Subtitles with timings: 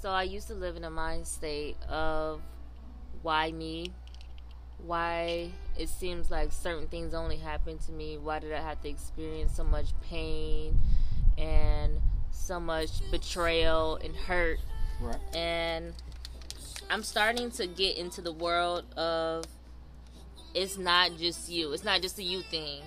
[0.00, 2.40] So I used to live in a mind state of
[3.20, 3.92] why me?
[4.78, 8.16] Why it seems like certain things only happen to me?
[8.16, 10.78] Why did I have to experience so much pain
[11.36, 12.00] and
[12.30, 14.60] so much betrayal and hurt?
[15.02, 15.18] Right.
[15.36, 15.92] And
[16.88, 19.44] I'm starting to get into the world of
[20.54, 21.74] it's not just you.
[21.74, 22.82] It's not just a you thing.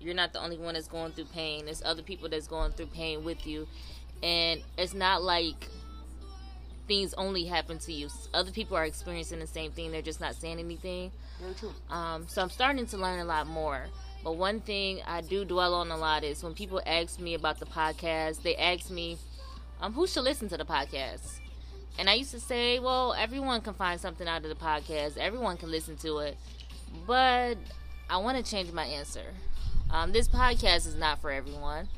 [0.00, 1.66] You're not the only one that's going through pain.
[1.66, 3.68] There's other people that's going through pain with you.
[4.22, 5.68] And it's not like
[6.86, 8.08] things only happen to you.
[8.32, 9.92] Other people are experiencing the same thing.
[9.92, 11.12] They're just not saying anything.
[11.40, 11.72] Very true.
[11.90, 13.86] Um, so I'm starting to learn a lot more.
[14.24, 17.60] But one thing I do dwell on a lot is when people ask me about
[17.60, 19.18] the podcast, they ask me,
[19.80, 21.40] um, who should listen to the podcast?
[21.98, 25.16] And I used to say, well, everyone can find something out of the podcast.
[25.16, 26.36] Everyone can listen to it.
[27.06, 27.56] But
[28.10, 29.34] I want to change my answer.
[29.90, 31.88] Um, this podcast is not for everyone.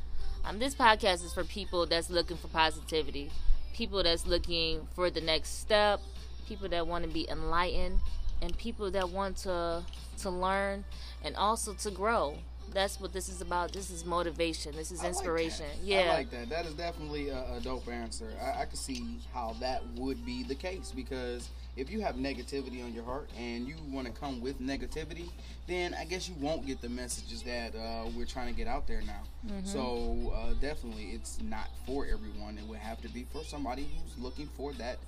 [0.45, 3.31] Um, this podcast is for people that's looking for positivity,
[3.79, 6.01] people that's looking for the next step,
[6.49, 8.01] people that want to be enlightened,
[8.43, 9.83] and people that want to
[10.19, 10.85] to learn
[11.25, 12.37] and also to grow.
[12.75, 13.73] That's what this is about.
[13.73, 14.75] This is motivation.
[14.75, 15.67] This is I like inspiration.
[15.83, 16.11] yeah.
[16.13, 16.51] I like that.
[16.51, 18.29] That is definitely a, a dope answer.
[18.43, 21.49] I, I can see how that would be the case because
[21.79, 25.31] if you have negativity on your heart and you want to come with negativity,
[25.69, 28.89] then I guess you won't get the messages that uh, we're trying to get out
[28.89, 29.23] there now.
[29.47, 29.65] Mm-hmm.
[29.65, 32.59] So uh, definitely, it's not for everyone.
[32.59, 34.99] It would have to be for somebody who's looking for that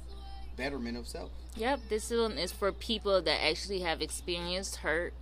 [0.57, 1.31] betterment of self.
[1.57, 5.13] Yep, this one is for people that actually have experienced hurt,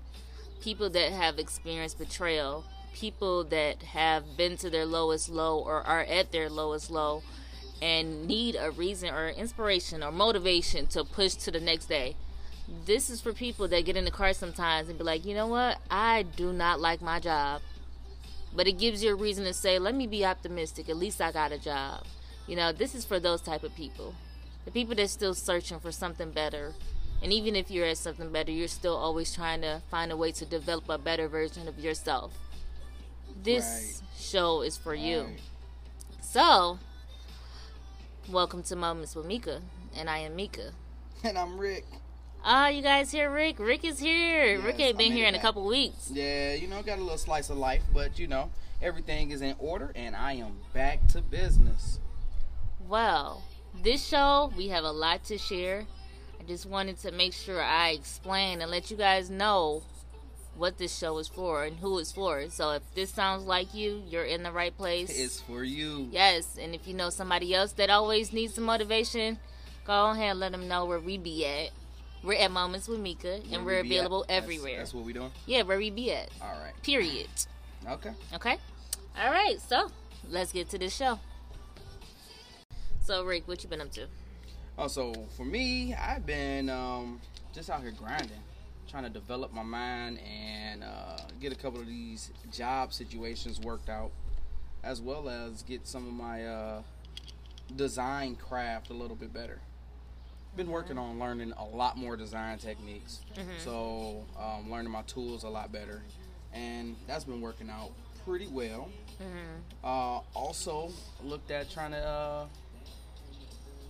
[0.60, 6.02] people that have experienced betrayal, people that have been to their lowest low or are
[6.02, 7.22] at their lowest low
[7.80, 12.16] and need a reason or inspiration or motivation to push to the next day.
[12.84, 15.46] This is for people that get in the car sometimes and be like, you know
[15.46, 15.78] what?
[15.90, 17.62] I do not like my job.
[18.54, 20.88] But it gives you a reason to say, let me be optimistic.
[20.88, 22.04] At least I got a job.
[22.46, 24.14] You know, this is for those type of people
[24.64, 26.74] the people that's still searching for something better
[27.22, 30.30] and even if you're at something better you're still always trying to find a way
[30.30, 32.34] to develop a better version of yourself
[33.42, 34.20] this Right.
[34.20, 35.26] show is for you
[36.20, 36.78] so
[38.30, 39.60] welcome to moments with mica
[39.96, 40.72] and i am mica
[41.24, 41.84] And I'm Rick.
[42.44, 45.64] ah you guys hear rick rick is here rick ain't been here in a couple
[45.66, 48.50] weeks Yeah, you know, got a little slice of life, but you know,
[48.82, 51.98] everything is in order, and I am back to business.
[52.86, 53.42] Well,
[53.82, 55.84] this show, we have a lot to share.
[56.40, 59.82] I just wanted to make sure I explain and let you guys know
[60.58, 62.48] what this show is for and who it's for.
[62.50, 65.08] So if this sounds like you, you're in the right place.
[65.16, 66.08] It's for you.
[66.10, 69.38] yes, and if you know somebody else that always needs some motivation,
[69.84, 71.70] go ahead and let them know where we be at.
[72.24, 74.00] We're at Moments with Mica, and Where we're we be at.
[74.00, 74.78] available That's- everywhere.
[74.78, 75.30] That's, what we doing.
[75.46, 76.28] yeah, where we be at.
[76.42, 76.74] All right.
[76.82, 77.28] Period.
[77.88, 78.10] Okay.
[78.34, 78.56] Okay?
[79.22, 79.88] All right, so
[80.28, 81.20] let's get to this show.
[83.02, 84.06] So, Rick, what you been up to?
[84.76, 87.20] Oh, so for me, I've been um,
[87.54, 88.30] just out here grinding,
[88.88, 93.88] trying to develop my mind and uh, get a couple of these job situations worked
[93.88, 94.10] out,
[94.82, 96.82] as well as get some of my uh,
[97.76, 99.60] design craft a little bit better.
[100.56, 103.20] Been working on learning a lot more design techniques,
[103.62, 106.02] so um, learning my tools a lot better,
[106.52, 107.90] and that's been working out
[108.24, 108.88] pretty well.
[109.84, 110.90] Uh, also
[111.22, 112.46] looked at trying to, uh,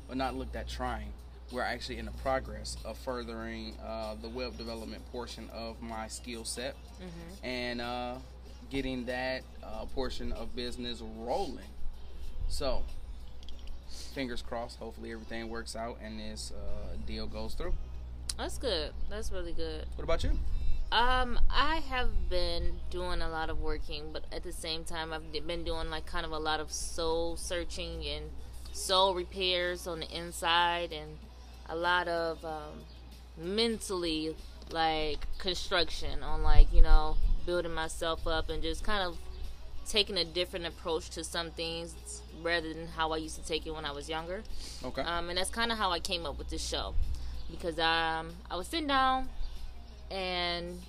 [0.08, 1.12] or not looked at trying.
[1.50, 6.44] We're actually in the progress of furthering uh, the web development portion of my skill
[6.44, 6.76] set
[7.42, 8.16] and uh,
[8.70, 11.64] getting that uh, portion of business rolling.
[12.48, 12.82] So,
[14.14, 14.78] fingers crossed.
[14.78, 17.72] Hopefully, everything works out and this uh, deal goes through.
[18.36, 18.92] That's good.
[19.08, 19.86] That's really good.
[19.96, 20.38] What about you?
[20.90, 25.32] Um, I have been doing a lot of working, but at the same time, I've
[25.46, 28.30] been doing like kind of a lot of soul searching and
[28.72, 31.18] soul repairs on the inside, and
[31.68, 32.84] a lot of um,
[33.36, 34.34] mentally
[34.70, 39.16] like construction on like you know building myself up and just kind of
[39.88, 43.74] taking a different approach to some things rather than how I used to take it
[43.74, 44.42] when I was younger.
[44.84, 45.00] Okay.
[45.00, 46.94] Um, and that's kind of how I came up with this show
[47.50, 49.28] because um, I was sitting down
[50.10, 50.80] and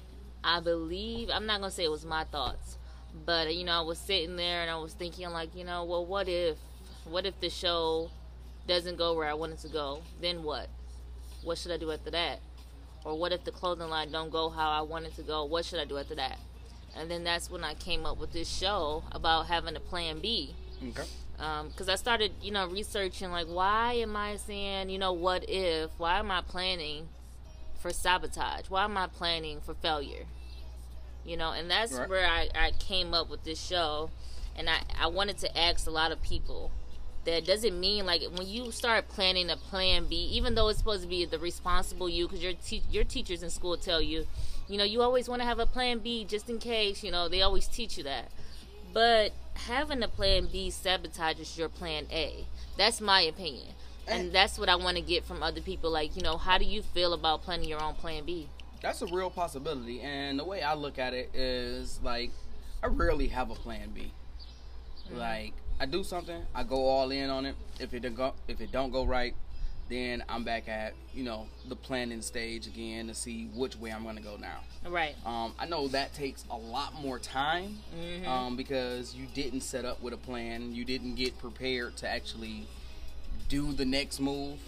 [0.44, 2.78] I believe I'm not gonna say it was my thoughts,
[3.26, 6.06] but you know I was sitting there and I was thinking like you know well
[6.06, 6.58] what if
[7.06, 8.10] what if the show
[8.68, 10.70] doesn't go where I want it to go then what
[11.44, 12.40] what should I do after that
[13.06, 15.66] or what if the clothing line don't go how I want it to go what
[15.66, 16.38] should I do after that
[16.96, 20.54] and then that's when I came up with this show about having a plan B
[20.90, 21.04] okay.
[21.40, 25.46] Um, because I started, you know, researching like why am I saying, you know, what
[25.50, 25.90] if?
[25.98, 27.08] Why am I planning
[27.80, 28.66] for sabotage?
[28.70, 30.26] Why am I planning for failure?
[31.26, 32.10] You know, and that's Right.
[32.10, 34.10] where I, I came up with this show,
[34.58, 36.72] and I I wanted to ask a lot of people
[37.32, 41.04] that doesn't mean like when you start planning a plan B, even though it's supposed
[41.04, 44.26] to be the responsible you, because your te- your teachers in school tell you,
[44.68, 47.04] you know, you always want to have a plan B just in case.
[47.04, 48.32] You know, they always teach you that.
[48.94, 52.46] But having a plan B sabotages your plan A.
[52.78, 53.68] That's my opinion.
[54.08, 55.92] And that's what I want to get from other people.
[55.92, 58.48] Like, you know, how do you feel about planning your own plan B?
[58.82, 60.02] That's a real possibility.
[60.02, 62.32] And the way I look at it is like,
[62.82, 64.12] I rarely have a plan B.
[65.08, 65.20] Mm-hmm.
[65.20, 67.56] Like, I do something, I go all in on it.
[67.80, 69.34] If it don't go, if it don't go right,
[69.90, 74.04] then I'm back at you know the planning stage again to see which way I'm
[74.04, 74.60] going to go now.
[74.88, 75.16] Right.
[75.26, 78.28] Um, I know that takes a lot more time mm-hmm.
[78.28, 82.68] um, because you didn't set up with a plan, you didn't get prepared to actually
[83.48, 84.60] do the next move.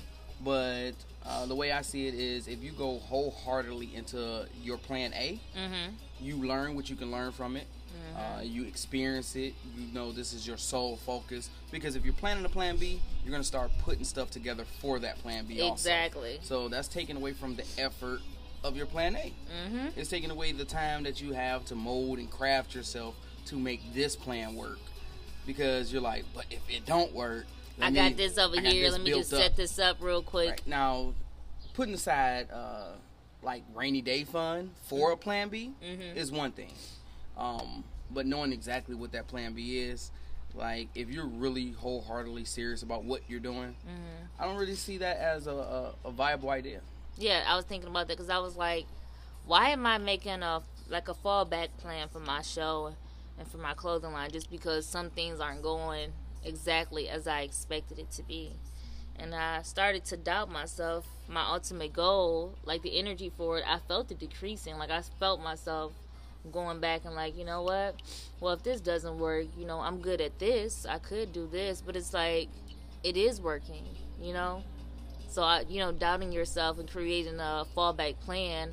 [0.44, 0.94] But
[1.26, 5.40] uh, the way I see it is, if you go wholeheartedly into your plan A,
[5.56, 5.94] mm-hmm.
[6.20, 7.68] you learn what you can learn from it.
[8.16, 8.40] Mm-hmm.
[8.40, 9.54] Uh, you experience it.
[9.78, 11.50] You know this is your sole focus.
[11.72, 15.20] Because if you're planning a plan B, you're gonna start putting stuff together for that
[15.20, 15.62] plan B.
[15.62, 16.38] Exactly.
[16.38, 16.64] Also.
[16.64, 18.22] So that's taken away from the effort
[18.64, 19.34] of your plan A.
[19.68, 20.00] Mm-hmm.
[20.00, 23.16] It's taking away the time that you have to mold and craft yourself
[23.46, 24.80] to make this plan work.
[25.48, 27.46] Because you're like, but if it don't work,
[27.82, 28.84] I me, got this over here.
[28.84, 29.42] This Let me just up.
[29.42, 30.50] set this up real quick.
[30.50, 30.68] Right.
[30.68, 31.14] Now,
[31.74, 32.92] putting aside uh,
[33.42, 36.18] like rainy day fund for a plan B mm-hmm.
[36.18, 36.72] is one thing.
[37.38, 40.12] Um, but knowing exactly what that plan B is,
[40.54, 44.26] like if you're really wholeheartedly serious about what you're doing, mm-hmm.
[44.40, 46.82] I don't really see that as a, a, a viable idea.
[47.18, 48.86] Yeah, I was thinking about that because I was like,
[49.46, 52.94] why am I making a like a fallback plan for my show
[53.40, 56.12] and for my clothing line just because some things aren't going
[56.44, 58.54] exactly as I expected it to be.
[59.18, 63.80] And I started to doubt myself, my ultimate goal, like the energy for it, I
[63.80, 64.78] felt it decreasing.
[64.78, 65.94] Like I felt myself
[66.52, 67.96] going back and like, you know what?
[68.40, 70.86] Well, if this doesn't work, you know, I'm good at this.
[70.86, 72.50] I could do this, but it's like
[73.04, 73.86] it is working,
[74.20, 74.64] you know?
[75.30, 78.72] So I, you know, doubting yourself and creating a fallback plan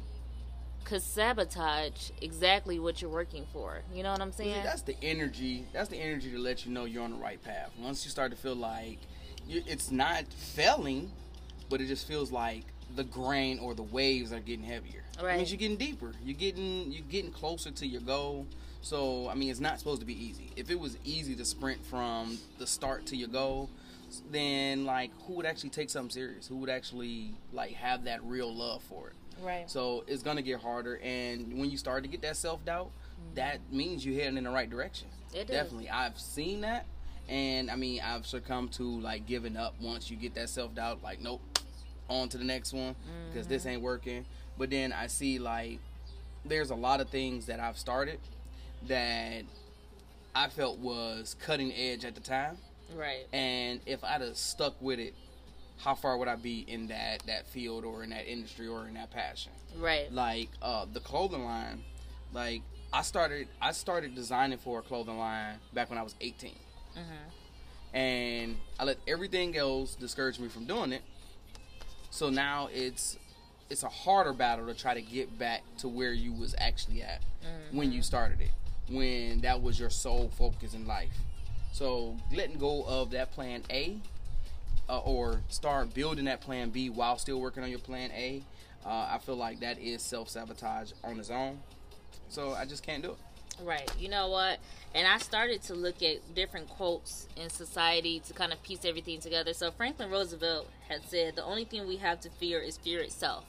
[0.85, 3.83] could sabotage exactly what you're working for.
[3.93, 4.65] You know what I'm saying?
[4.65, 5.67] That's the energy.
[5.73, 7.71] That's the energy to let you know you're on the right path.
[7.79, 8.99] Once you start to feel like
[9.49, 11.11] it's not failing,
[11.69, 12.65] but it just feels like
[12.97, 15.05] the grain or the waves are getting heavier.
[15.23, 15.35] Right.
[15.35, 16.13] It means you're getting deeper.
[16.25, 18.47] You're getting you're getting closer to your goal.
[18.81, 20.51] So I mean, it's not supposed to be easy.
[20.57, 23.71] If it was easy to sprint from the start to your goal,
[24.31, 26.47] then like who would actually take something serious?
[26.47, 29.15] Who would actually like have that real love for it?
[29.43, 29.71] Right.
[29.71, 33.35] So it's gonna get harder, and when you start to get that self doubt, mm-hmm.
[33.35, 35.09] that means you're heading in the right direction.
[35.35, 35.91] It Definitely, is.
[35.93, 36.87] I've seen that,
[37.29, 41.03] and I mean, I've succumbed to like giving up once you get that self doubt.
[41.03, 41.41] Like, nope,
[42.09, 42.95] on to the next one
[43.29, 43.55] because mm-hmm.
[43.55, 44.25] this ain't working.
[44.57, 45.79] But then I see like
[46.45, 48.19] there's a lot of things that I've started
[48.87, 49.43] that
[50.35, 52.59] I felt was cutting edge at the time.
[52.97, 53.27] Right.
[53.33, 55.15] And if I'd have stuck with it
[55.79, 58.95] how far would I be in that that field or in that industry or in
[58.95, 59.53] that passion?
[59.77, 60.13] Right.
[60.13, 61.85] Like uh, the clothing line,
[62.33, 62.63] like
[62.93, 66.51] I started I started designing for a clothing line back when I was 18.
[66.51, 67.97] Mm-hmm.
[67.97, 71.03] And I let everything else discourage me from doing it.
[72.19, 73.17] So now it's
[73.71, 77.21] it's a harder battle to try to get back to where you was actually at
[77.21, 77.77] mm-hmm.
[77.77, 78.51] when you started it,
[78.93, 81.17] when that was your sole focus in life.
[81.71, 83.99] So letting go of that plan A
[84.89, 88.43] uh, or start building that plan B while still working on your plan A,
[88.85, 91.61] uh, I feel like that is self sabotage on its own.
[92.31, 93.19] So I just can't do it.
[93.63, 93.91] Right.
[93.99, 94.59] You know what?
[94.95, 99.21] And I started to look at different quotes in society to kind of piece everything
[99.21, 99.53] together.
[99.53, 103.45] So Franklin Roosevelt had said, "The only thing we have to fear is fear itself."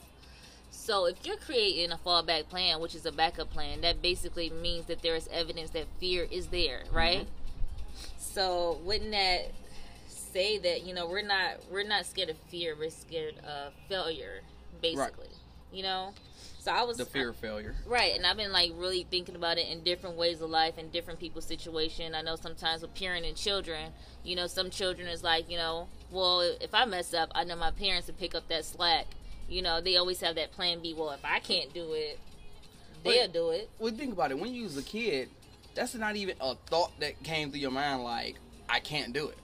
[0.71, 4.85] So if you're creating a fallback plan, which is a backup plan, that basically means
[4.85, 7.21] that there is evidence that fear is there, right?
[7.21, 8.19] Mm-hmm.
[8.19, 9.51] So wouldn't that
[10.31, 14.41] say that you know we're not we're not scared of fear we're scared of failure
[14.81, 15.73] basically right.
[15.73, 16.13] you know
[16.69, 19.57] so i was the fear of failure right and i've been like really thinking about
[19.57, 23.35] it in different ways of life and different people's situation i know sometimes with parenting
[23.35, 23.91] children
[24.23, 27.55] you know some children is like you know well if i mess up i know
[27.55, 29.07] my parents would pick up that slack
[29.47, 32.19] you know they always have that plan b well if i can't do it
[33.03, 35.29] they'll but, do it well think about it when you was a kid
[35.75, 38.35] that's not even a thought that came through your mind like
[38.67, 39.37] i can't do it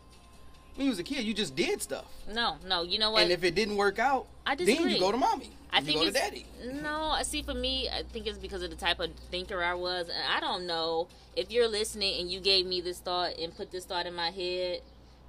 [0.75, 2.05] when you was a kid, you just did stuff.
[2.33, 3.23] No, no, you know what?
[3.23, 4.83] And if it didn't work out, I disagree.
[4.83, 5.49] then you go to mommy.
[5.75, 6.45] I think you go to daddy.
[6.81, 7.41] No, I see.
[7.43, 10.39] For me, I think it's because of the type of thinker I was, and I
[10.39, 14.05] don't know if you're listening and you gave me this thought and put this thought
[14.05, 14.81] in my head.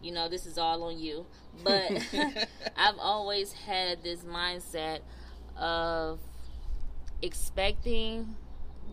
[0.03, 1.26] You know, this is all on you.
[1.65, 1.91] But
[2.76, 5.00] I've always had this mindset
[5.57, 6.21] of
[7.23, 8.37] expecting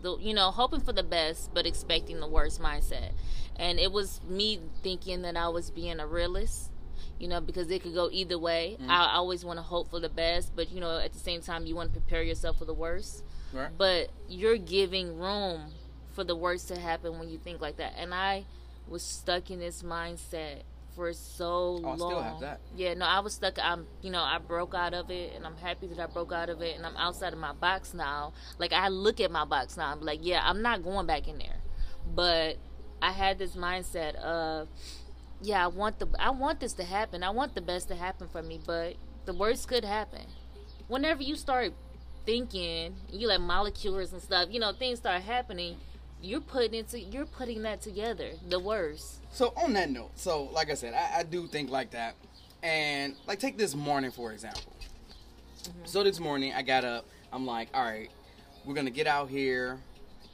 [0.02, 3.12] the, you know, hoping for the best, but expecting the worst mindset.
[3.56, 6.70] and it was me thinking that I was being a realist.
[7.18, 8.76] You know, because it could go either way.
[8.80, 8.90] Mm-hmm.
[8.90, 11.64] I always want to hope for the best, but you know, at the same time,
[11.64, 13.24] you want to prepare yourself for the worst.
[13.52, 13.70] Right.
[13.76, 15.72] But you're giving room
[16.12, 17.92] for the worst to happen when you think like that.
[17.96, 18.44] And I
[18.88, 20.62] was stuck in this mindset
[20.94, 21.98] for so Oh, I long.
[21.98, 22.60] still have that.
[22.76, 23.58] Yeah, no, I was stuck.
[23.62, 26.48] I'm, you know, I broke out of it, and I'm happy that I broke out
[26.50, 28.32] of it, and I'm outside of my box now.
[28.58, 31.38] Like I look at my box now, I'm like, yeah, I'm not going back in
[31.38, 31.58] there.
[32.14, 32.58] But
[33.00, 34.68] I had this mindset of,
[35.44, 37.22] yeah, I want the, I want this to happen.
[37.22, 38.96] I want the best to happen for me, but
[39.26, 40.22] the worst could happen.
[40.88, 41.72] Whenever you start
[42.24, 45.76] thinking, you like molecules and stuff, you know, things start happening.
[46.22, 48.30] You're putting into, you're putting that together.
[48.48, 49.20] The worst.
[49.30, 52.14] So on that note, so like I said, I, I do think like that,
[52.62, 54.72] and like take this morning for example.
[55.62, 55.84] Mm-hmm.
[55.84, 57.04] So this morning I got up.
[57.32, 58.10] I'm like, all right,
[58.64, 59.78] we're gonna get out here,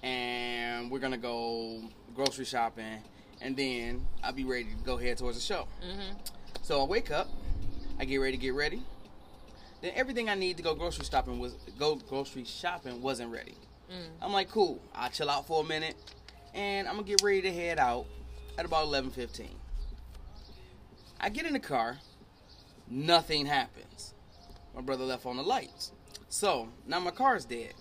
[0.05, 1.83] and we're gonna go
[2.15, 2.99] grocery shopping,
[3.41, 5.67] and then I'll be ready to go head towards the show.
[5.83, 6.15] hmm
[6.63, 7.29] So I wake up,
[7.99, 8.83] I get ready to get ready.
[9.81, 13.55] Then everything I need to go grocery shopping was go grocery shopping wasn't ready.
[13.91, 14.05] Mm.
[14.23, 14.81] I'm like, cool.
[14.95, 15.97] I'll chill out for a minute,
[16.55, 18.07] and I'm gonna get ready to head out
[18.59, 19.49] at about 11:15.
[21.19, 21.99] I get in the car,
[22.89, 24.15] nothing happens.
[24.75, 25.93] My brother left on the lights,
[26.29, 27.75] so now my car's dead.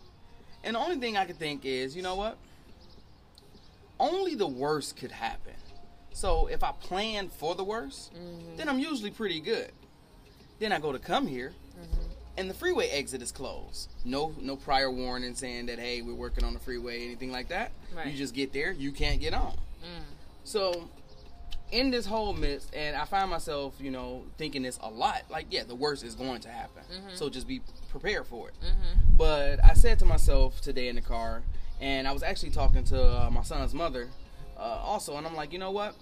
[0.64, 2.38] And the only thing I could think is, you know what?
[4.00, 5.54] Only the worst could happen.
[6.14, 8.58] So if I plan for the worst, Mhm.
[8.58, 9.72] then I'm usually pretty good.
[10.60, 11.54] Then I go to come here,
[12.38, 13.90] and the freeway exit is closed.
[14.06, 17.72] No, no prior warning saying that hey, we're working on the freeway, anything like that.
[17.94, 18.08] Right.
[18.08, 19.54] You just get there, you can't get on.
[19.84, 20.04] Mm.
[20.44, 20.90] So,
[21.72, 25.24] in this whole midst, and I find myself, you know, thinking this a lot.
[25.30, 26.84] Like, yeah, the worst is going to happen.
[26.92, 27.16] Mhm.
[27.16, 28.56] So just be prepared for it.
[28.60, 29.18] Mhm.
[29.18, 31.44] But I said to myself today in the car,
[31.80, 34.10] and I was actually talking to uh, my son's mother
[34.58, 35.96] uh, also, and I'm like, you know what?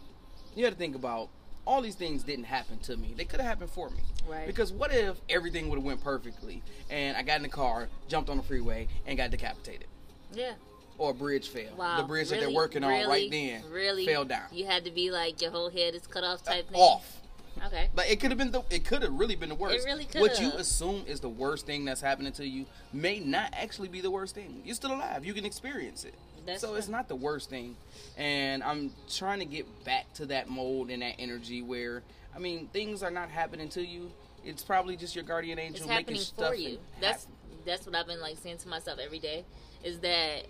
[0.56, 1.30] You got to think about
[1.66, 3.14] all these things didn't happen to me.
[3.16, 4.00] They could have happened for me.
[4.28, 4.48] Right.
[4.48, 8.30] Because what if everything would have went perfectly, and I got in the car, jumped
[8.30, 9.88] on the freeway, and got decapitated,
[10.34, 10.54] Yeah.
[10.98, 11.76] or a bridge fell.
[11.78, 11.98] Wow.
[11.98, 12.56] The bridge that they're Really?
[12.56, 14.46] working on right then really fell down.
[14.52, 16.80] You had to be like your whole head is cut off type thing.
[16.80, 17.22] Off.
[17.66, 17.90] Okay.
[17.96, 19.86] Like it could have been the it could have really been the worst.
[19.86, 20.22] It really could.
[20.22, 24.02] What you assume is the worst thing that's happening to you may not actually be
[24.02, 24.62] the worst thing.
[24.64, 25.26] You're still alive.
[25.26, 26.16] You can experience it.
[26.46, 27.76] That's so it's not the worst thing.
[28.18, 32.04] And I'm trying to get back to that mold and that energy where
[32.36, 34.12] I mean things are not happening to you.
[34.46, 36.80] It's probably just your guardian angel It's making happening stuff for you.
[37.02, 37.34] That's hap-
[37.66, 39.44] that's what I've been like saying to myself every day
[39.84, 40.46] is that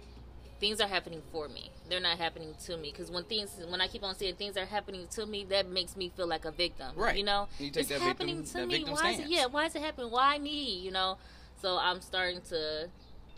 [0.59, 1.71] things are happening for me.
[1.89, 4.65] They're not happening to me because when things when I keep on saying things are
[4.65, 6.93] happening to me, that makes me feel like a victim.
[6.95, 7.17] Right.
[7.17, 8.83] You know, You it's happening victim- to me.
[8.85, 9.27] Why is it?
[9.27, 9.45] Yeah.
[9.47, 10.11] Why is it happening?
[10.11, 10.79] Why me?
[10.79, 11.17] You know.
[11.61, 12.89] So I'm starting to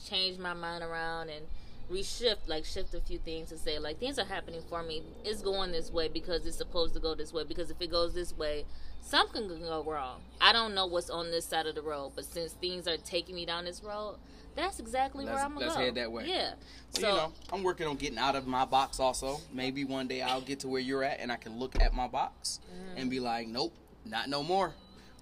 [0.05, 1.45] change my mind around and
[1.91, 5.41] reshift like shift a few things to say like things are happening for me it's
[5.41, 8.37] going this way because it's supposed to go this way because if it goes this
[8.37, 8.63] way
[9.01, 12.23] something can go wrong i don't know what's on this side of the road but
[12.25, 14.15] since things are taking me down this road
[14.55, 16.25] that's exactly where Let's- i'm gonna let's go head that way.
[16.27, 16.53] yeah
[16.91, 19.39] So, so you know, I'm working on getting out of my box also.
[19.53, 22.07] Maybe one day I'll get to where you're at and I can look at my
[22.07, 22.59] box
[22.97, 23.73] and be like, nope,
[24.05, 24.73] not no more.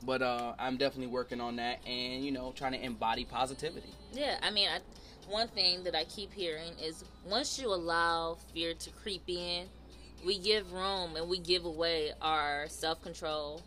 [0.03, 3.89] But uh, I'm definitely working on that and, you know, trying to embody positivity.
[4.13, 4.79] Yeah, I mean, I,
[5.29, 9.65] one thing that I keep hearing is once you allow fear to creep in,
[10.25, 13.61] we give room and we give away our self control,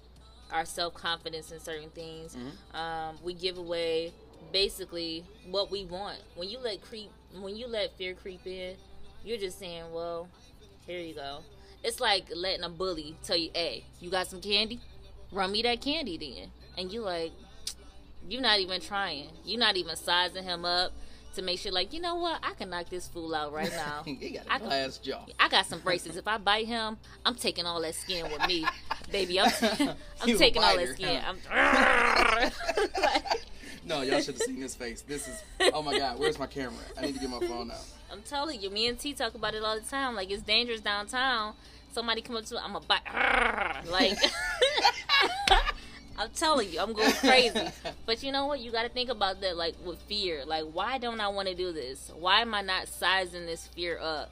[0.52, 2.37] our self confidence in certain things.
[2.73, 4.12] Um, we give away
[4.52, 6.18] basically what we want.
[6.37, 8.76] When you let creep, when you let fear creep in,
[9.25, 10.28] you're just saying, "Well,
[10.87, 11.40] here you go."
[11.82, 14.80] It's like letting a bully tell you, "Hey, you got some candy?
[15.32, 17.32] Run me that candy then." And you like,
[18.28, 19.28] you're not even trying.
[19.44, 20.92] You're not even sizing him up
[21.35, 22.40] to make sure, like, you know what?
[22.42, 24.02] I can knock this fool out right now.
[24.06, 25.25] you got I a can- glass jaw.
[25.38, 26.16] I got some braces.
[26.16, 28.64] If I bite him, I'm taking all that skin with me,
[29.11, 29.40] baby.
[29.40, 29.50] I'm,
[30.23, 31.20] I'm taking all that skin.
[31.23, 31.35] huh?
[31.50, 33.42] I'm like,
[33.84, 35.02] No, y'all should have seen his face.
[35.02, 36.82] This is, oh my God, where's my camera?
[36.99, 37.84] I need to get my phone out.
[38.12, 40.14] I'm telling you, me and T talk about it all the time.
[40.14, 41.54] Like it's dangerous downtown.
[41.92, 43.00] Somebody come up to me, I'm a bite.
[43.90, 44.18] Like
[46.20, 47.68] I'm telling you, I'm going crazy.
[48.04, 48.60] But you know what?
[48.60, 50.44] You got to think about that, like with fear.
[50.44, 52.12] Like, why don't I want to do this?
[52.14, 54.30] Why am I not sizing this fear up?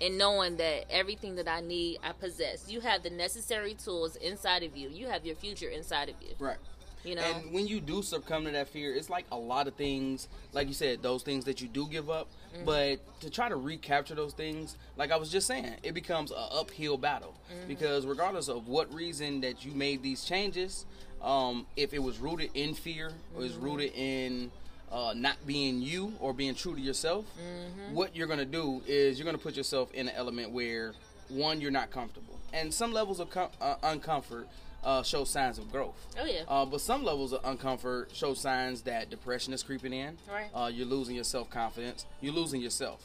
[0.00, 2.68] And knowing that everything that I need, I possess.
[2.68, 4.88] You have the necessary tools inside of you.
[4.88, 6.34] You have your future inside of you.
[6.40, 6.56] Right.
[7.04, 7.22] You know.
[7.22, 10.68] And when you do succumb to that fear, it's like a lot of things, like
[10.68, 12.28] you said, those things that you do give up.
[12.54, 12.64] Mm-hmm.
[12.64, 16.38] But to try to recapture those things, like I was just saying, it becomes an
[16.52, 17.68] uphill battle Mm-hmm.
[17.68, 20.84] because regardless of what reason that you made these changes,
[21.22, 23.64] um, if it was rooted in fear or is Mm-hmm.
[23.64, 24.50] rooted in
[24.90, 27.94] uh, not being you or being true to yourself, Mm-hmm.
[27.94, 30.94] what you're gonna do is you're gonna put yourself in an element where
[31.28, 34.44] one, you're not comfortable, and some levels of com- uh, uncomfort
[34.88, 35.94] uh, show signs of growth.
[36.18, 36.44] Oh yeah.
[36.48, 40.16] Uh, but some levels of uncomfort show signs that depression is creeping in.
[40.32, 40.48] Right.
[40.54, 42.06] Uh, you're losing your self confidence.
[42.22, 43.04] You're losing yourself.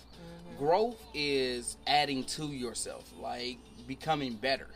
[0.58, 4.68] Growth is adding to yourself, like becoming better.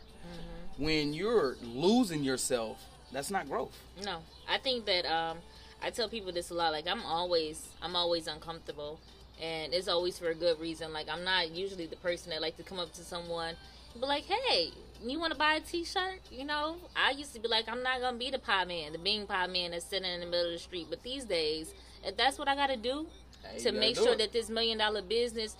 [0.76, 3.76] When you're losing yourself, that's not growth.
[4.04, 5.38] No, I think that um,
[5.82, 6.72] I tell people this a lot.
[6.72, 9.00] Like I'm always, I'm always uncomfortable,
[9.40, 10.92] and it's always for a good reason.
[10.92, 13.54] Like I'm not usually the person that like to come up to someone,
[13.98, 14.70] be like, "Hey,
[15.02, 18.00] you want to buy a T-shirt?" You know, I used to be like, "I'm not
[18.00, 20.52] gonna be the pie man, the bean pie man that's sitting in the middle of
[20.52, 21.72] the street." But these days,
[22.04, 23.06] if that's what I got to do
[23.44, 24.18] Hey, to make do sure it.
[24.18, 25.56] that this million dollar business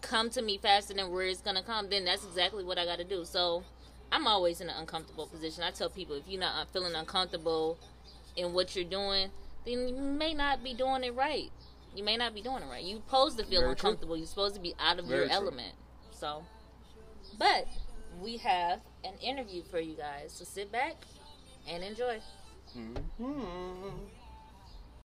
[0.00, 2.98] come to me faster than where it's gonna come, then that's exactly what I got
[2.98, 3.24] to do.
[3.24, 3.64] So
[4.10, 5.62] I'm always in an uncomfortable position.
[5.62, 7.78] I tell people if you're not feeling uncomfortable
[8.36, 9.30] in what you're doing,
[9.64, 11.50] then you may not be doing it right.
[11.94, 12.82] You may not be doing it right.
[12.84, 13.90] You're supposed to feel Very true.
[13.90, 14.16] uncomfortable.
[14.16, 15.36] You're supposed to be out of Very your true.
[15.36, 15.74] element.
[16.12, 16.44] So,
[17.38, 17.66] but
[18.22, 20.32] we have an interview for you guys.
[20.32, 20.96] So sit back
[21.68, 22.20] and enjoy.
[22.76, 23.98] Mhm.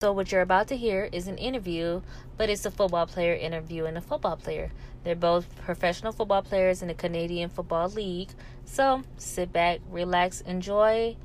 [0.01, 2.01] So what you're about to hear is an interview,
[2.35, 4.71] but it's a football player interviewing a football player.
[5.03, 8.29] They're both professional football players in the Canadian Football League.
[8.65, 11.17] So sit back, relax, enjoy,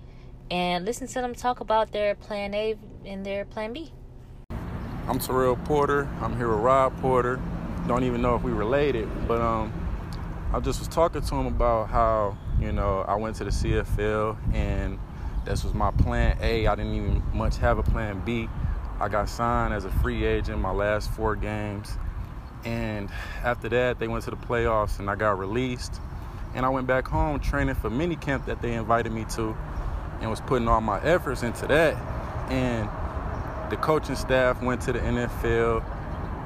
[0.50, 3.92] and listen to them talk about their plan A and their plan B.
[5.08, 6.08] I'm Terrell Porter.
[6.20, 7.40] I'm here with Rob Porter.
[7.86, 9.72] Don't even know if we related, but um,
[10.56, 14.38] I just was talking to him about how you know I went to the CFL
[14.54, 14.98] and
[15.44, 16.66] this was my plan A.
[16.66, 18.48] I didn't even much have a plan B.
[18.98, 21.98] I got signed as a free agent my last four games,
[22.64, 23.10] and
[23.44, 26.00] after that they went to the playoffs and I got released,
[26.54, 29.54] and I went back home training for mini camp that they invited me to,
[30.22, 31.94] and was putting all my efforts into that,
[32.50, 32.88] and
[33.70, 35.84] the coaching staff went to the NFL,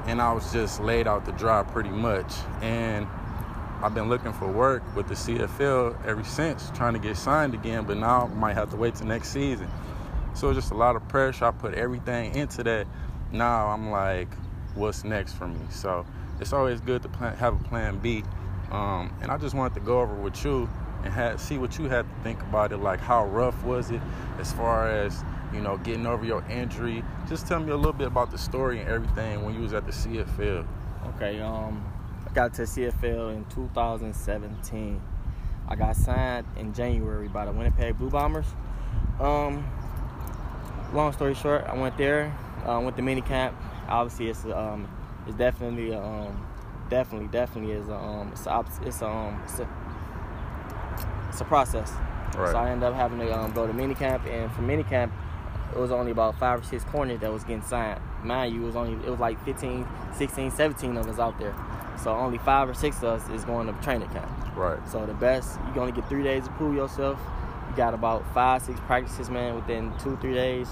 [0.07, 2.33] and I was just laid out to dry pretty much.
[2.61, 3.07] And
[3.83, 7.85] I've been looking for work with the CFL ever since, trying to get signed again,
[7.85, 9.67] but now I might have to wait till next season.
[10.35, 11.45] So just a lot of pressure.
[11.45, 12.85] I put everything into that.
[13.31, 14.27] Now I'm like,
[14.75, 15.59] what's next for me?
[15.71, 16.05] So
[16.39, 18.23] it's always good to plan, have a plan B.
[18.69, 20.69] Um, and I just wanted to go over with you
[21.03, 22.77] and have, see what you had to think about it.
[22.77, 24.01] Like, how rough was it
[24.39, 27.03] as far as you know getting over your injury?
[27.27, 29.87] Just tell me a little bit about the story and everything when you was at
[29.87, 30.67] the CFL.
[31.15, 31.83] Okay, um,
[32.33, 35.01] got to CFL in 2017.
[35.67, 38.45] I got signed in January by the Winnipeg Blue Bombers.
[39.19, 39.65] Um,
[40.93, 43.55] long story short, I went there, uh, went to mini camp.
[43.87, 44.87] Obviously, it's um,
[45.27, 46.45] it's definitely um,
[46.89, 49.67] definitely definitely is um, it's a, it's um, it's a,
[51.29, 51.91] it's a process.
[52.37, 52.51] Right.
[52.51, 55.13] So I ended up having to um, go to mini camp, and for mini camp,
[55.73, 57.99] it was only about five or six corners that was getting signed.
[58.23, 59.85] Mind you, it was only it was like 15,
[60.17, 61.55] 16, 17 of us out there.
[61.97, 64.29] So only five or six of us is going to training camp.
[64.55, 64.79] Right.
[64.89, 67.19] So the best, you only get three days to prove yourself.
[67.69, 70.67] You got about five, six practices, man, within two, three days.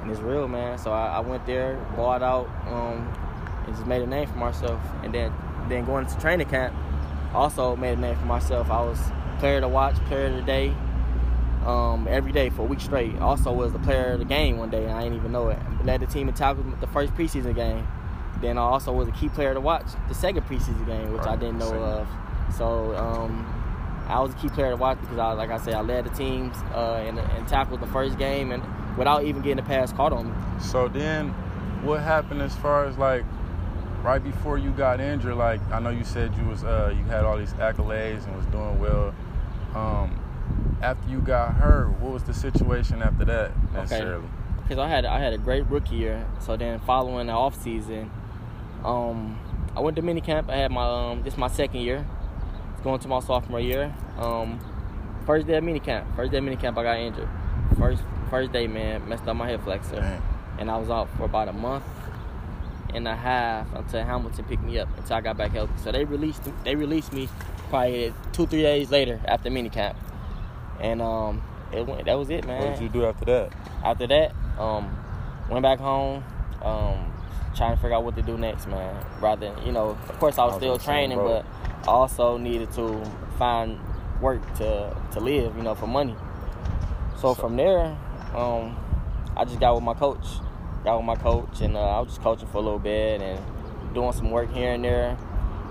[0.00, 0.78] And it's real, man.
[0.78, 3.06] So I, I went there, bought out, um,
[3.66, 4.80] and just made a name for myself.
[5.02, 5.32] And then
[5.68, 6.74] then going to training camp,
[7.32, 8.70] also made a name for myself.
[8.70, 8.98] I was
[9.38, 10.74] player to watch, player of the day,
[11.64, 13.16] um, every day for a week straight.
[13.18, 15.58] Also was the player of the game one day, and I didn't even know it.
[15.84, 17.86] Led the team in tackles the first preseason game.
[18.42, 21.36] Then I also was a key player to watch the second preseason game, which I
[21.36, 21.82] didn't know second.
[21.82, 22.08] of.
[22.56, 25.80] So um, I was a key player to watch because I, like I said, I
[25.80, 28.62] led the teams uh, in, in tackles the first game, and
[28.98, 30.34] without even getting a pass caught on me.
[30.60, 31.28] So then,
[31.82, 33.24] what happened as far as like
[34.02, 35.36] right before you got injured?
[35.36, 38.46] Like I know you said you was uh, you had all these accolades and was
[38.46, 39.14] doing well.
[39.74, 40.18] Um,
[40.82, 44.26] after you got hurt, what was the situation after that necessarily?
[44.62, 46.26] because I had I had a great rookie year.
[46.40, 48.10] So then following the off season,
[48.84, 49.38] um,
[49.76, 50.50] I went to minicamp.
[50.50, 52.06] I had my um, this is my second year.
[52.72, 53.94] It's going to my sophomore year.
[54.18, 54.60] Um,
[55.26, 56.14] first day of minicamp.
[56.16, 57.28] First day of minicamp, I got injured.
[57.78, 60.22] First first day, man, messed up my hip flexor, Dang.
[60.58, 61.84] and I was out for about a month
[62.94, 65.72] and a half until Hamilton picked me up until I got back healthy.
[65.78, 67.28] So they released they released me
[67.70, 69.96] probably two three days later after minicamp,
[70.80, 71.42] and um,
[71.72, 73.52] it went, that was it, man What did you do after that?
[73.84, 74.94] after that, um,
[75.48, 76.22] went back home,
[76.62, 77.11] um,
[77.54, 78.94] trying to figure out what to do next, man.
[79.20, 81.44] Rather, you know, of course I was I was still training, but
[81.84, 83.04] I also needed to
[83.38, 83.78] find
[84.20, 86.16] work to to live, you know, for money.
[87.16, 87.96] So, So- from there,
[88.34, 88.76] um,
[89.36, 90.26] I just got with my coach,
[90.84, 93.40] got with my coach, and uh, I was just coaching for a little bit and
[93.94, 95.16] doing some work here and there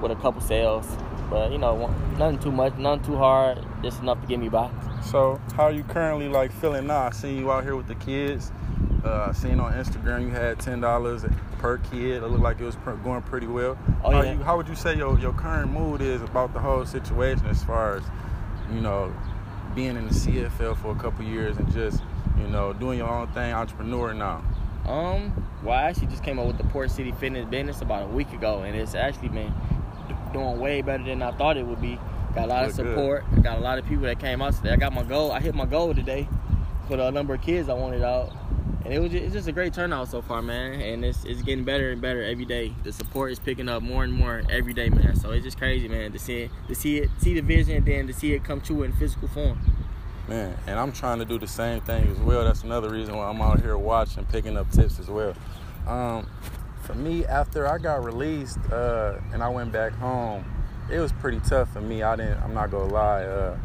[0.02, 0.88] with a couple sales.
[1.30, 4.70] But you know, nothing too much, nothing too hard, just enough to get me by.
[5.04, 7.04] So how are you currently like feeling now?
[7.08, 8.52] I seen you out here with the kids.
[9.04, 11.24] Uh, seen on Instagram you had ten dollars
[11.62, 12.24] per kid.
[12.24, 13.78] It looked like it was going pretty well.
[14.04, 14.34] Oh, how, yeah.
[14.34, 17.64] you, how would you say your, your current mood is about the whole situation as
[17.64, 18.04] far as,
[18.74, 19.14] you know,
[19.76, 22.02] being in the CFL for a couple years and just,
[22.38, 24.44] you know, doing your own thing, entrepreneur now?
[24.86, 28.08] Um, well, I actually just came up with the Port City Fitness business about a
[28.08, 29.54] week ago, and it's actually been
[30.34, 32.00] doing way better than I thought it would be.
[32.34, 32.88] Got a lot of good.
[32.88, 33.26] support.
[33.36, 34.72] I got a lot of people that came out today.
[34.72, 35.32] I got my goal.
[35.32, 36.28] I hit my goal today
[36.88, 38.32] for the number of kids I wanted out,
[38.84, 40.80] and it was just, it's just a great turnout so far, man.
[40.82, 42.74] And it's it's getting better and better every day.
[42.84, 45.16] The support is picking up more and more every day, man.
[45.16, 47.86] So it's just crazy, man, to see it, to see it, see the vision, and
[47.86, 49.60] then to see it come true in physical form.
[50.28, 52.44] Man, and I'm trying to do the same thing as well.
[52.44, 55.36] That's another reason why I'm out here watching, picking up tips as well.
[55.88, 56.30] Um,
[56.84, 60.46] for me, after I got released uh, and I went back home,
[60.92, 62.04] it was pretty tough for me.
[62.04, 62.42] I didn't.
[62.42, 63.24] I'm not gonna lie.
[63.24, 63.58] Uh,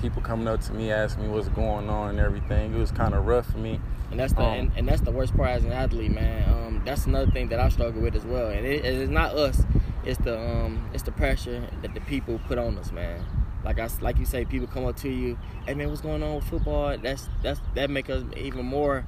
[0.00, 2.74] people coming up to me asking me what's going on and everything.
[2.74, 3.80] It was kind of rough for me.
[4.12, 6.48] And that's the Um, and, and that's the worst part as an athlete, man.
[6.48, 8.48] Um, that's another thing that I struggle with as well.
[8.48, 9.62] And it, it's not us;
[10.04, 13.24] it's the um, it's the pressure that the people put on us, man.
[13.64, 16.36] Like I like you say, people come up to you, hey man, what's going on
[16.36, 16.96] with football?
[16.98, 19.06] That's that's that make us even more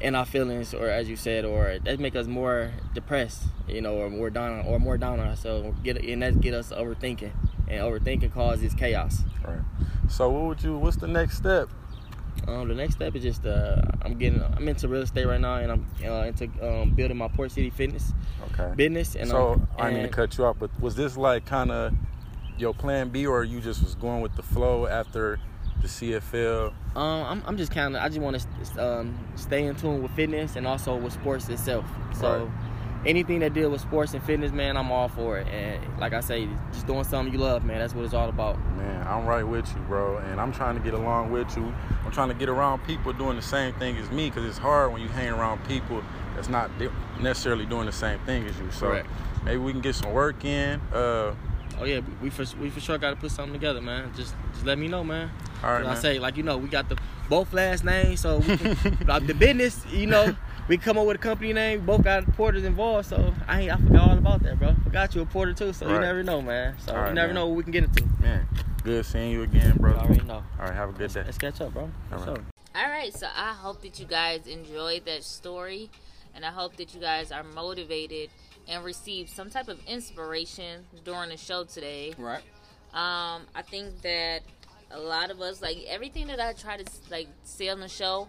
[0.00, 3.94] in our feelings, or as you said, or that make us more depressed, you know,
[3.94, 5.78] or more down or more down on ourselves.
[5.82, 7.32] Get and that get us overthinking,
[7.68, 9.22] and overthinking causes chaos.
[9.46, 9.60] Right.
[10.10, 10.76] So what would you?
[10.76, 11.70] What's the next step?
[12.46, 15.56] Um, the next step is just uh, I'm getting I'm into real estate right now,
[15.56, 18.12] and I'm uh, into um, building my Port City Fitness
[18.52, 18.72] Okay.
[18.76, 19.16] business.
[19.16, 21.92] And so um, I mean to cut you off, but was this like kind of
[22.58, 25.38] your plan B, or you just was going with the flow after
[25.82, 26.72] the CFL?
[26.94, 28.44] Um, I'm, I'm just kind of I just want
[28.74, 31.84] to um, stay in tune with fitness and also with sports itself.
[32.18, 32.50] So Right.
[33.04, 35.46] Anything that deal with sports and fitness, man, I'm all for it.
[35.48, 37.78] And like I say, just doing something you love, man.
[37.78, 38.58] That's what it's all about.
[38.76, 41.72] Man, I'm right with you, bro, and I'm trying to get along with you.
[42.04, 44.92] I'm trying to get around people doing the same thing as me, because it's hard
[44.92, 46.02] when you hang around people
[46.34, 46.70] that's not
[47.20, 48.70] necessarily doing the same thing as you.
[48.70, 49.08] So Correct.
[49.44, 50.80] maybe we can get some work in.
[50.92, 51.34] Uh,
[51.78, 54.10] Oh yeah, we for we for sure got to put something together, man.
[54.16, 55.30] Just just let me know, man.
[55.62, 55.90] all right, man.
[55.90, 56.96] I say, like you know, we got the
[57.28, 60.34] both last names, so we can, like the business, you know,
[60.68, 61.84] we come up with a company name.
[61.86, 64.74] Both got porters involved, so I ain't I forgot all about that, bro.
[64.84, 66.74] Forgot you a porter too, so you never know, man.
[66.78, 67.34] So All right, you never man.
[67.36, 68.04] know what we can get into.
[68.20, 68.46] man,
[68.82, 69.94] good seeing you again, You bro.
[69.94, 70.42] already know.
[70.58, 71.22] All right, have a good day.
[71.24, 71.90] Let's catch up, bro.
[72.10, 72.36] For All right.
[72.36, 72.44] sure.
[72.74, 75.88] All right, so I hope that you guys enjoyed that story,
[76.34, 78.28] and I hope that you guys are motivated
[78.68, 82.12] and receive some type of inspiration during the show today.
[82.18, 82.42] Right.
[82.92, 84.40] Um, I think that
[84.90, 88.28] a lot of us, like everything that I try to like say on the show,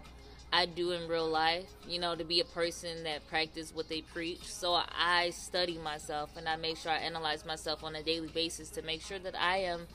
[0.52, 1.68] I do in real life.
[1.88, 4.44] You know, to be a person that practice what they preach.
[4.44, 8.70] So I study myself and I make sure I analyze myself on a daily basis
[8.72, 9.88] to make sure that I am,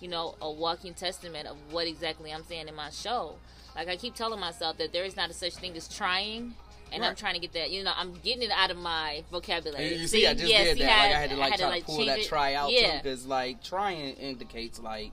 [0.00, 3.36] you know, a walking testament of what exactly I'm saying in my show.
[3.74, 6.54] Like I keep telling myself that there is not a such thing as trying.
[6.94, 9.92] And I'm trying to get that, you know, I'm getting it out of my vocabulary.
[9.92, 10.90] And you see, I just yeah, did see that.
[10.90, 12.26] how Like I had to like try to pull change that it?
[12.26, 12.90] try out yeah.
[12.90, 15.10] too, because like trying indicates like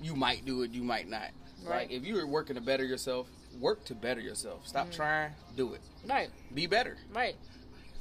[0.00, 1.30] you might do it, you might not.
[1.64, 1.88] Right.
[1.88, 4.66] Like if you're working to better yourself, work to better yourself.
[4.66, 4.96] Stop Mm-hmm.
[4.96, 5.80] trying, do it.
[6.08, 6.30] Right.
[6.54, 6.96] Be better.
[7.14, 7.36] Right.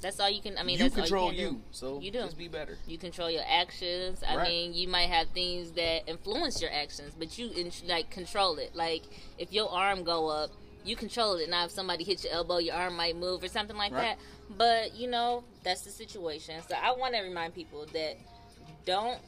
[0.01, 0.57] That's all you can.
[0.57, 1.61] I mean, you that's control all you, you, can do.
[1.71, 2.19] so You do.
[2.19, 2.77] just be better.
[2.87, 4.23] You control your actions.
[4.25, 4.47] I Right.
[4.47, 8.73] mean, you might have things that influence your actions, but you in, like control it.
[8.75, 9.03] Like
[9.37, 10.51] if your arm go up,
[10.85, 11.49] you control it.
[11.49, 14.15] Now, if somebody hits your elbow, your arm might move or something like Right.
[14.15, 14.57] that.
[14.57, 16.61] But you know, that's the situation.
[16.69, 18.15] So I want to remind people that
[18.85, 19.19] don't.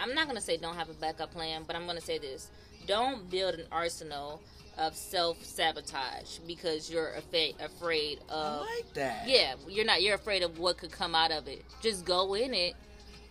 [0.00, 2.50] I'm not gonna say don't have a backup plan, but I'm gonna say this:
[2.86, 4.42] don't build an arsenal
[4.78, 9.28] of self sabotage because you're afraid afraid of I like that.
[9.28, 10.02] yeah, you're not.
[10.02, 11.64] You're afraid of what could come out of it.
[11.82, 12.74] Just go in it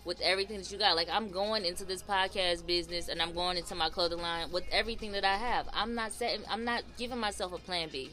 [0.05, 0.95] with everything that you got.
[0.95, 4.63] Like I'm going into this podcast business, and I'm going into my clothing line with
[4.71, 5.67] everything that I have.
[5.73, 6.45] I'm not setting.
[6.49, 8.10] I'm not giving myself a plan B.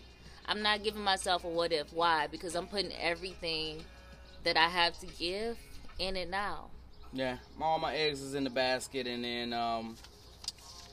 [0.47, 1.93] I'm not giving myself a what if.
[1.93, 2.27] Why?
[2.27, 3.83] Because I'm putting everything
[4.45, 5.57] that I have to give
[5.99, 6.67] in it now.
[7.13, 9.97] Yeah, all my eggs is in the basket, and then um,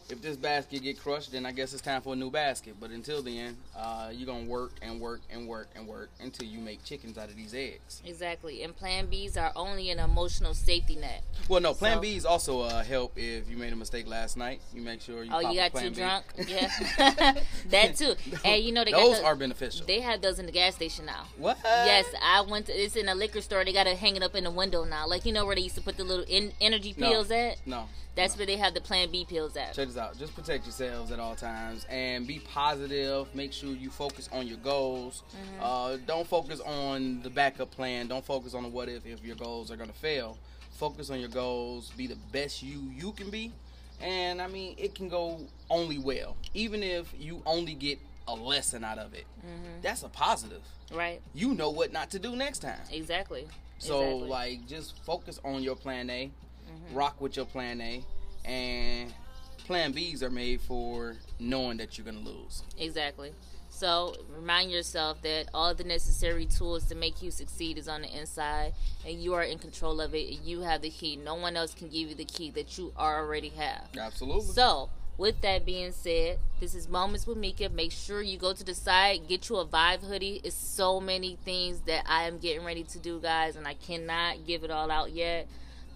[0.10, 2.76] if this basket get crushed, then I guess it's time for a new basket.
[2.80, 6.60] But until then, uh, you're gonna work and work and work and work until you
[6.60, 8.02] make chickens out of these eggs.
[8.06, 8.63] Exactly.
[8.63, 11.24] And Plan Bs are only an emotional safety net.
[11.48, 14.36] Well, no, Plan So- B is also uh, help if you made a mistake last
[14.38, 14.62] night.
[14.74, 15.32] You make sure you.
[15.34, 15.95] Oh, you got too B.
[15.95, 16.26] drunk?
[16.48, 16.69] Yeah,
[17.69, 18.15] that too.
[18.45, 19.86] And you know they got those are beneficial.
[19.86, 21.26] They have those in the gas station now.
[21.38, 21.58] what?
[21.63, 22.72] Yes, I went to.
[22.74, 23.63] It's in a liquor store.
[23.63, 25.08] They got to hang it up in the window now.
[25.08, 27.10] Like you know where they used to put the little in, energy No.
[27.10, 27.58] pills at.
[27.67, 27.88] No.
[28.19, 29.73] That's where they have the Plan B pills at.
[29.73, 30.17] Check this out.
[30.19, 33.34] Just protect yourselves at all times and be positive.
[33.34, 35.23] Make sure you focus on your goals.
[35.32, 35.63] Mm-hmm.
[35.63, 38.08] Uh, don't focus on the backup plan.
[38.08, 40.38] Don't focus on the what if if your goals are gonna fail.
[40.71, 41.91] Focus on your goals.
[41.95, 43.53] Be the best you you can be.
[44.01, 46.36] And I mean, it can go only well.
[46.53, 49.25] Even if you only get a lesson out of it.
[49.39, 49.82] Mm-hmm.
[49.82, 50.62] That's a positive.
[50.93, 51.21] Right.
[51.34, 52.82] You know what not to do next time.
[52.91, 53.47] Exactly.
[53.77, 54.27] So exactly.
[54.27, 56.32] like just focus on your plan A,
[56.69, 56.95] mm-hmm.
[56.95, 58.03] rock with your plan A,
[58.45, 59.13] and
[59.65, 62.63] plan Bs are made for knowing that you're gonna lose.
[62.77, 63.34] Exactly.
[63.69, 68.19] So remind yourself that all the necessary tools to make you succeed is on the
[68.19, 68.73] inside,
[69.08, 70.27] and you are in control of it.
[70.27, 71.15] And you have the key.
[71.15, 73.88] No one else can give you the key that you already have.
[73.97, 74.53] Absolutely.
[74.53, 77.69] So with that being said, this is Moments with Mica.
[77.69, 80.41] Make sure you go to the site, get you a Vibe hoodie.
[80.43, 84.47] It's so many things that I am getting ready to do, guys, and I cannot
[84.47, 85.47] give it all out yet.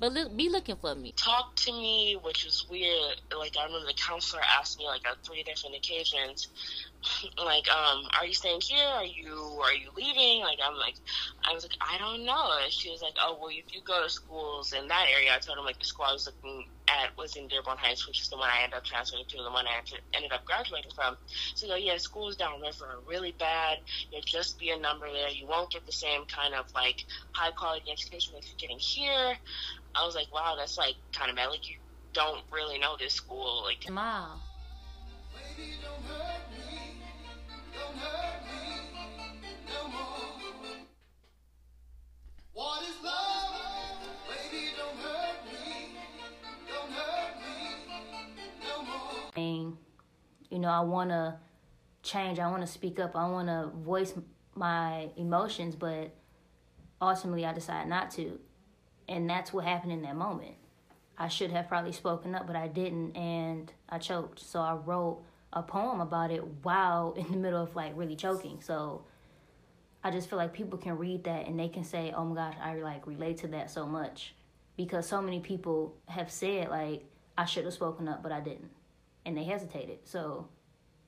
[0.03, 1.13] But look, be looking for me.
[1.15, 3.21] Talk to me, which was weird.
[3.33, 6.49] Like I remember the counselor asked me like on three different occasions,
[7.37, 8.85] like, um, are you staying here?
[8.85, 10.41] Are you are you leaving?
[10.41, 10.95] Like I'm like,
[11.49, 12.51] I was like, I don't know.
[12.67, 15.57] She was like, oh well, if you go to schools in that area, I told
[15.57, 16.65] him like the school I was looking
[17.01, 19.51] at was in Dearborn Heights, which is the one I ended up transferring to, the
[19.51, 19.81] one I
[20.13, 21.17] ended up graduating from.
[21.55, 23.77] So go, yeah, schools downriver are really bad.
[24.11, 25.29] You'll just be a number there.
[25.29, 29.35] You won't get the same kind of like high quality education that you're getting here.
[29.95, 31.49] I was like, wow, that's like kind of bad.
[31.49, 31.77] Like you
[32.13, 33.63] don't really know this school.
[33.65, 34.39] Like, wow.
[50.53, 51.35] You know, I want to
[52.03, 52.39] change.
[52.39, 53.15] I want to speak up.
[53.15, 54.13] I want to voice
[54.55, 56.15] my emotions, but
[57.01, 58.39] ultimately I decide not to
[59.07, 60.55] and that's what happened in that moment.
[61.17, 64.39] I should have probably spoken up, but I didn't, and I choked.
[64.39, 68.61] So I wrote a poem about it while in the middle of like really choking.
[68.61, 69.05] So
[70.03, 72.55] I just feel like people can read that and they can say, "Oh my gosh,
[72.61, 74.33] I like relate to that so much,"
[74.75, 77.05] because so many people have said like
[77.37, 78.71] I should have spoken up, but I didn't,
[79.25, 79.99] and they hesitated.
[80.03, 80.47] So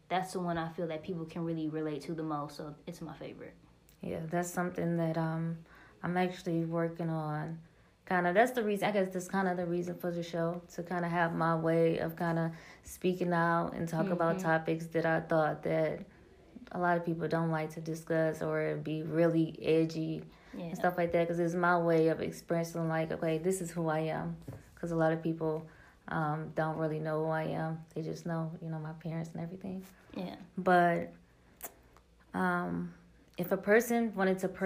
[0.10, 2.58] that's the one I feel that people can really relate to the most.
[2.58, 3.54] So it's my favorite.
[4.02, 5.58] Yeah, that's something that um
[6.04, 7.60] I'm actually working on
[8.06, 10.62] kind of that's the reason i guess that's kind of the reason for the show
[10.74, 12.52] to kind of have my way of kind of
[12.84, 14.14] speaking out and talk mm-hmm.
[14.14, 16.00] about topics that i thought that
[16.72, 20.22] a lot of people don't like to discuss or be really edgy
[20.56, 20.66] yeah.
[20.66, 23.88] and stuff like that because it's my way of expressing like okay this is who
[23.88, 24.36] i am
[24.74, 25.66] because a lot of people
[26.08, 27.80] um, don't really know who i am.
[27.94, 29.84] They just know you know my parents and everything.
[30.16, 30.36] Yeah.
[30.58, 31.12] But
[32.34, 32.94] um,
[33.38, 34.48] if a person wanted to